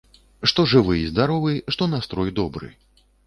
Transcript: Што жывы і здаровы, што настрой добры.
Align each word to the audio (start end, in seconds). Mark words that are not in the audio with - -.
Што 0.51 0.63
жывы 0.71 0.95
і 0.99 1.03
здаровы, 1.11 1.53
што 1.77 1.89
настрой 1.93 2.33
добры. 2.43 2.73